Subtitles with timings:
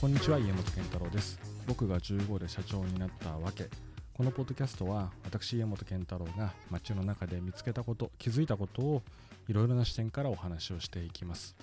[0.00, 1.38] こんにちは家元健太郎です。
[1.66, 3.68] 僕が15で社長になったわけ。
[4.14, 9.02] このポッドキャストは私家元健太郎が街の中で見つけたこと気づいたことを
[9.46, 11.54] いろいろな視点からお話をしていきます。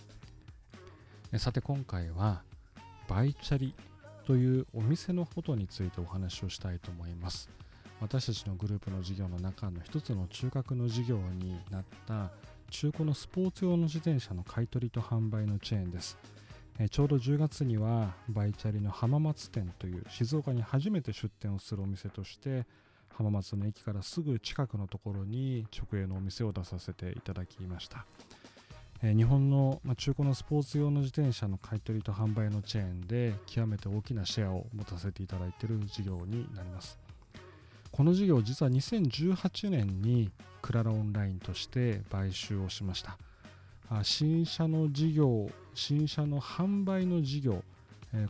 [1.37, 2.43] さて今回は
[3.07, 3.73] バイチャリ
[4.27, 7.49] というお店のことについてお話をしたいと思います。
[7.99, 12.29] 私たちのグループの事業の中の一つの中核の事業になった
[12.69, 16.19] 中古のスポーツ用の自転車の買い取りと販売のチェーンです。
[16.91, 22.67] ちょうど10月にはバイチャリの浜松店という静岡に初めて出店をするお店として
[23.09, 28.05] 浜松の駅からすぐ近くのところに直営のお店を出させていただきました。
[29.01, 36.99] 日本の中古のスポーツ用の自転車の買い取りと販売のチェーンで極めて大きなシェアを持たせていただいている事業になります。
[37.91, 43.17] この事業実は2018年にクララオンラインとして買収をしました。
[44.03, 47.63] 新車の事業新車の販売の事業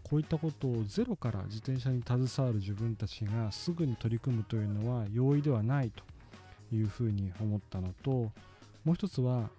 [0.03, 6.03] こういったことをゼロから自転車に携わる自分たちがすぐに取り組むというのは容易ではないと
[6.75, 8.31] いうふうに思ったのと
[8.83, 9.49] もう一つは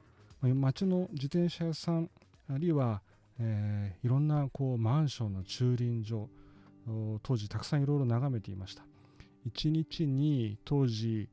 [0.43, 2.11] 街の自転車屋さん
[2.53, 3.03] あるいは、
[3.41, 6.29] えー、いろんなこうマンションの駐輪場
[7.23, 8.83] 当時たくさんいろいろ眺めていました。
[9.49, 11.29] 1日に当時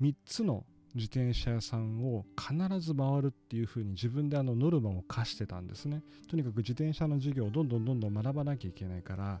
[0.00, 6.02] 3つの自転車屋さんを必ず回るっていうふうに自分であのノルマを課してたんですね。
[6.28, 9.40] とにかく自転車の授業をどんどんどんどん学ばなきゃいけないから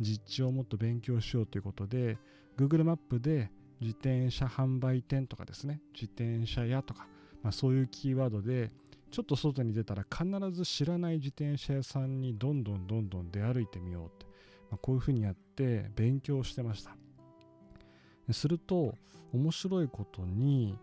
[0.00, 2.18] 実地をもっと勉強しようということで
[2.56, 7.06] Google マップで自転車販売店とかですね自転車屋とか、
[7.42, 8.70] まあ、そういうキーワードで
[9.10, 14.26] ちょっと外に出たら必ず知らない自転車屋さんにどんどんどんどん出歩いてみようって、
[14.70, 16.96] まあ、こういうふうにやって勉強してました。
[18.32, 18.94] すると
[19.32, 20.76] 面白いことに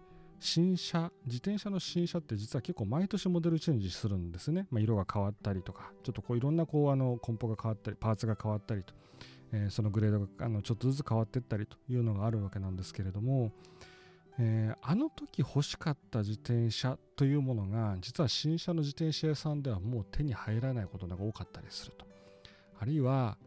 [0.45, 8.93] 新車自転車の新車って実は結構毎年モデルチェンジするんですね、まあ、色が変わったりとかちょっとこういろんなこうあの梱包が変わったりパーツが変わったりと、
[9.51, 13.51] えー、そのグレードがあのちょっとずつ変わっていったりというのがあるわけなんですけれども、
[14.37, 22.05] えー、あの時欲しかった自転車というものが実は新車の自転車屋さんではもう手に入らないことが多かったりすると。
[22.79, 23.37] あるいは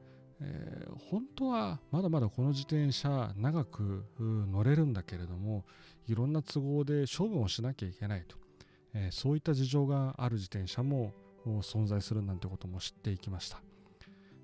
[0.40, 5.64] えー、本当はまだまだこの自転車長く乗れるんだけれども
[6.06, 8.36] いろんな都合で処分をしなきゃいけないと、
[8.94, 11.12] えー、そういった事情がある自転車も
[11.44, 13.60] 存在するなんてことも知っていきました、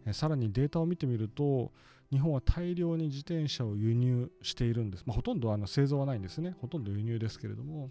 [0.07, 1.71] えー、さらにデータを見てみると
[2.11, 6.55] 日本は大量に自転車を輸入しているんです、まあ、ほとんどあの製造はないんですね。
[6.61, 7.91] ほとんど輸入ですけれども、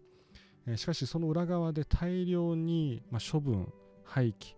[0.65, 3.67] えしかしその裏側で大量に、ま処分
[4.05, 4.55] 廃棄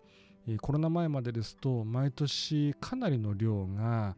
[0.61, 4.15] コロナ前までですと毎年かなりの量が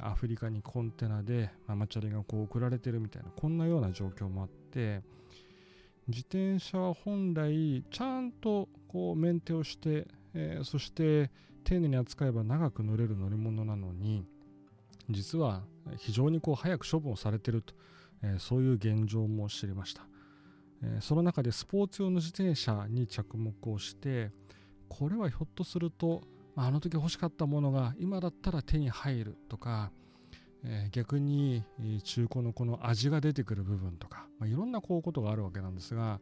[0.00, 5.02] アフリカにコンテナでママチャリがこう送られてるみたいなこんなような状況もあって
[6.06, 10.06] 自転車は本来ちゃんとこうメンテをして、
[10.62, 11.30] そして
[11.64, 14.24] 丁寧に扱えば長く乗れる乗り物なのに
[15.10, 15.64] 実は
[15.98, 17.74] 非常にこう早く処分をされてると、
[18.38, 20.02] そういう現状も知りました、
[21.00, 24.30] その中でスポーツ用の自転車に着目をして
[24.88, 26.22] これはひょっとすると、
[26.54, 29.90] あ、の時欲しかったものが今だったら手に入るとか、
[30.64, 31.62] えー、逆に
[32.02, 36.20] 中古のこの味が出てくる部分とか、まあ、いろんなこうことがあるわけなんですが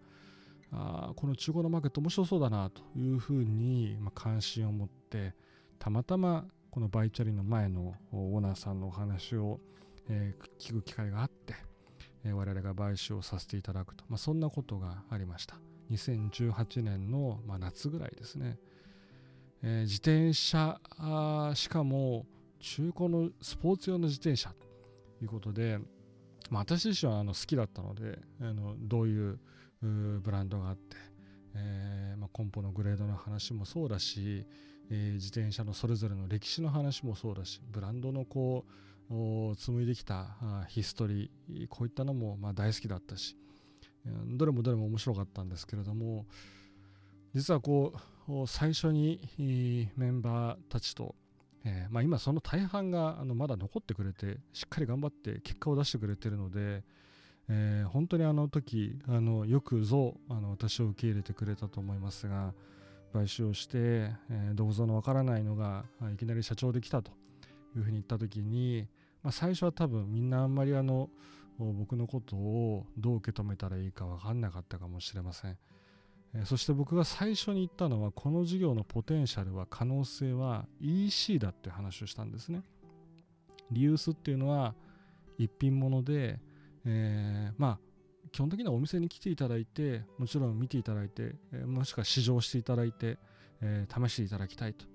[0.73, 5.35] あこの中古のマーケット面白そうだなというふうに、ま、関心を持って
[5.79, 9.61] たまたまこのバイチャリの前のオーナーさんのお話を、
[10.09, 11.55] え、聞く機会があって、
[12.25, 15.57] え、我々が買収をさせていただくと、まあ、そんなことがありました。
[15.91, 18.59] 2018年の、まあ、夏ぐらいですね、
[19.63, 20.81] えー、自転車
[21.55, 22.27] しかも
[22.61, 24.51] 中古のスポーツ用の自転車。
[24.51, 25.79] ということで、
[26.51, 29.39] まあ、私自身はあの好きだったのであのどういう
[29.81, 30.97] ブランドがあって、
[31.55, 34.47] えーまあ、梱包のグレードの話もそうだし、
[34.91, 38.65] えー、自転車のそれぞれの歴史の話もそうだしブランドのこ
[39.11, 40.37] う紡いできた
[40.69, 43.37] ヒストリーこういったのもま大好きだったし、
[44.07, 46.27] どれもどれも面白かったんですけれども
[47.35, 47.93] 実はこ
[48.29, 49.21] う最初に
[49.97, 51.15] メンバーたちと、
[51.65, 56.85] えー、まあ、今その大半があのまだ残ってくれてしっかり頑張って結果を出してくれてるので、
[57.49, 62.55] えー、本当にあの時あのよくぞあの私を受け入れてくれたと思いますが
[63.13, 67.13] 買収をして、えー、どうぞのわからないのがいきなり社長できたと
[67.77, 68.87] いうふうに言った時に、
[69.23, 71.11] まあ、最初は多分みんなあんまりあの
[71.59, 75.57] 僕のことをどう受け止めたらいいか分かんなかったかもしれません、
[76.45, 82.63] そして僕が最初に言ったのはこの事業のポテンシャルは可能性は EC だって話をしたんですね。
[83.71, 84.75] リユースっていうのは
[85.39, 86.41] 一品物で、
[86.85, 91.37] えー、まあ基本的にはお店に来ていただいてもちろん見ていただいて、
[91.67, 93.19] もしくは試乗していただいて、
[93.61, 94.87] えー、試していただきたいと。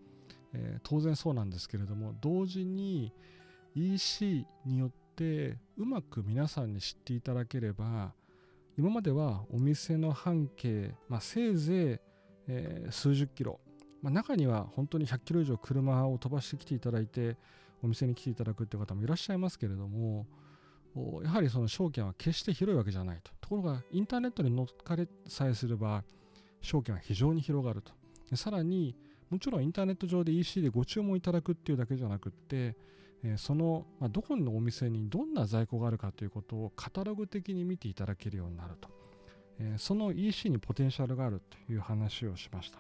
[0.54, 3.14] えー、当然そうなんですけれども同時に
[3.76, 8.14] EC によってってうまく皆さんに知っていただければ
[8.78, 12.00] 今まではお店の半径、まあ、せいぜい、
[12.48, 13.60] えー、数十キロ、
[14.02, 17.36] まあ、中には本当に100キロ以上車を飛ばしてきていただいて
[17.84, 20.26] お店に来ていただくっていう方もいらっしゃいますけれども
[21.24, 23.32] やはりその証券は決して広いわけじゃないと。
[23.42, 26.04] ところがインターネットに乗っかれさえすれば
[26.62, 27.94] 証券は非常に広がると。
[28.36, 28.96] さらに
[29.30, 32.76] もちろんインターネット上で EC でご注文いただくっていうだけじゃなくって、
[33.24, 38.90] え、その、まあ、どこのお店にどんな在庫があるかということをカタログ的に見ていただけるようになると、
[39.60, 42.80] え、その EC にポテンシャルがあるという話をしました。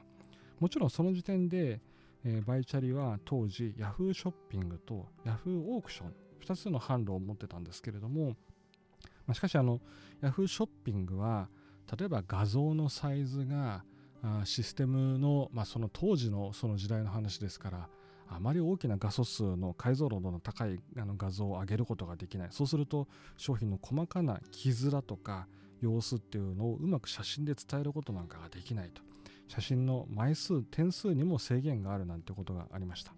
[0.59, 1.81] もちろんその時点で、
[2.23, 8.29] え、バイチャリは当時 Yahoo ショッピングと Yahoo オークション2つの販路を持ってたんですけれども、
[9.25, 9.79] まあ、しかしあの
[10.21, 11.49] Yahoo ショッピングは
[11.97, 13.83] 例えば画像のサイズが
[14.43, 17.89] システムの、まあ、その当時のその時代の話ですから
[18.29, 22.47] あまり大きな画素数の解像度の高いあの画像を上げることができない。
[22.51, 25.47] そうすると商品の細かな傷だとか
[25.81, 29.01] 様子っていうのをうまく写真で伝えることなんかができないと。
[29.47, 33.13] 写真の枚数点数にも制限があるなんてことがありました。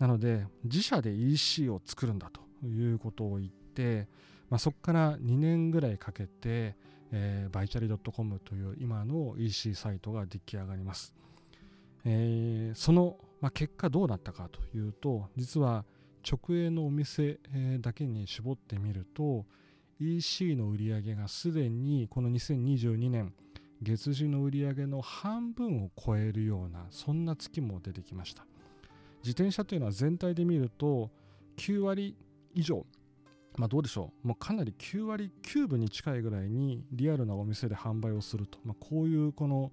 [0.00, 4.08] なので自社で EC を作るんだということを言って、
[4.50, 6.76] まあ、そこから2年ぐらいかけて、
[7.12, 11.14] えー、バイチャリ .com という今の EC サイトが出来上がります。
[12.04, 15.84] えー、その、まあ、結果どうなったかというと実は
[16.28, 17.38] 直営のお店、
[17.80, 19.46] だけに絞ってみると
[20.00, 23.32] EC の売り上げがすでにこの2022年
[23.82, 28.44] 月次の売り上げの半分を超えるようなそんな月も出てきました。
[29.22, 31.10] 自転車というのは全体で見ると
[31.56, 32.16] 9割
[32.54, 32.84] 以上
[33.58, 39.72] まあ、どうでしょう、もうかなり9割9分に近いぐらいにリアルなお店で販売をすると、まあ、こういうこの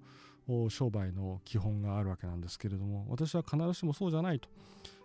[0.68, 4.48] 商売の基本があるわけなんですけれども、私は必ずしもそうじゃないと。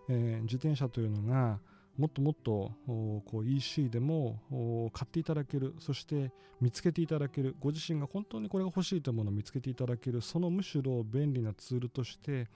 [0.10, 1.60] えー、自転車というのが
[1.98, 12.48] もっともっとこう EC でも買っていただける、そして見つけていただける、ご自身が本当にこれが欲しいというものを見つけていただける、そのむしろ便利なツールとして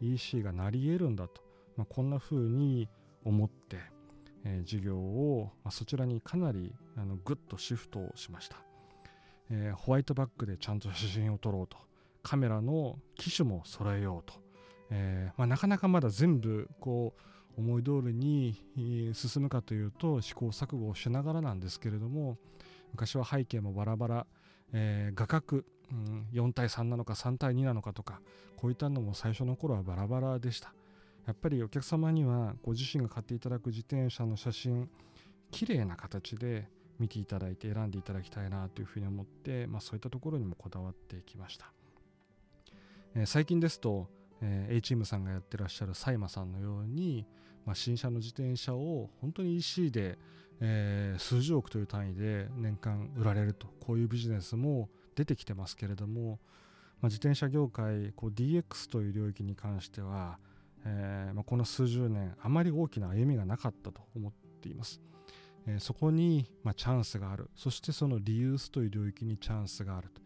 [0.00, 1.42] EC がなり得るんだと、
[1.76, 2.88] まあ、こんな風に
[3.24, 3.78] 思って、
[4.44, 8.56] えー、事業を、まあ、そちらにかなりあのグッとシフトしました、
[9.50, 11.91] えー、ホワイトバッグでちゃんと写真を撮ろうと。
[12.22, 14.38] カメラの機種も揃えようと、
[14.90, 17.14] えーまあ、なかなかまだ全部こ
[17.56, 18.56] う思い通りに
[19.14, 22.38] 進むかというと試行錯誤をしながらなんですけれども
[22.92, 24.26] 昔は背景もバラバラ、
[24.72, 28.20] えー、画角、うん、4対3なのか3対2なのかとか
[28.56, 30.72] こういったのも最初の頃はバラバラでした。
[31.26, 34.88] やっぱりお客様にはご自身が買っていただく自転車の写真
[35.50, 41.72] 綺麗な形で見ていただいて選んでいただきたいなというふうに思って、まあ、そういったところにもこだわってきました、
[43.14, 44.08] えー、最近ですと、
[44.40, 47.26] えー、A チームさんがやってらっしゃるサイマさんのように、
[47.64, 50.18] まあ、新車の自転車を本当に EC で、
[50.60, 56.40] えー、数十億という単位で年間売られるとこういうビジネスも出てきてますけれども、
[57.00, 60.38] まあ、自転車業界こう DX という領域に関しては
[60.84, 65.00] えーまあ、この数十年あまり大きな歩みがなかったと思っています。
[65.78, 66.44] そこに、
[66.76, 70.20] チャンスがあるそしてそのリユースという領域にチャンスがあると、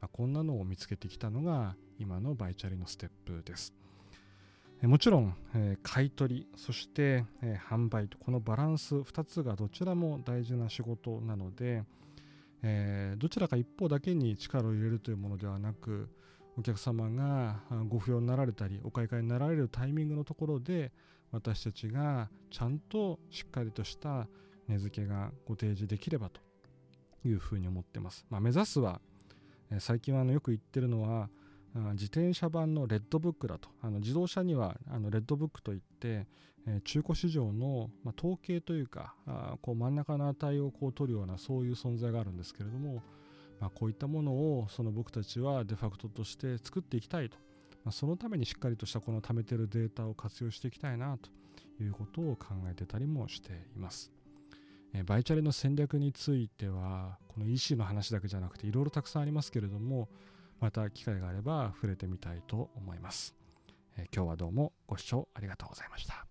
[0.00, 3.74] まあ、こんなのを見つけてきたのが今のバイチャリのステップです。
[4.82, 11.82] もちろん、えー、買い取りそして、えー、販売とこのバランス2つがどちらも大事な仕事なので、
[12.62, 16.08] えー、どちらか一方だけに力を入れるというものではなく
[16.56, 20.92] お客様がご不要になられたりお買い替えになられるタイミングのところで
[21.32, 24.28] 私たちがちゃんとしっかりとした
[24.68, 26.40] 値付けがご提示できればと
[27.24, 28.24] いうふうに思ってます。
[28.30, 29.00] まあ、目指すは
[29.78, 31.28] 最近はあのよく言ってるのは
[31.92, 36.26] 自転車版のレッドブックだとあの自動車にはあのレッドブックといって、
[36.66, 43.02] え中古市場の、ま統計というかあこう真ん中の値をこう取るようなそういう存在があるんですけれども
[43.60, 47.36] まあ、こういったものをその僕たちはデファクトとして作っていきたいと、
[47.84, 54.17] ま、そのためにしっかりとしたこの貯めてるデータを活用していきたいなということを考えてたりもしています。
[54.94, 60.08] えバイチャレの戦略についてはこの EC の話だけじゃなくていろいろたくさんありますけれども
[60.60, 63.34] また機会があれば触れてみたいと思います。
[63.96, 66.27] え今日はどうもご視聴ありがとうございました。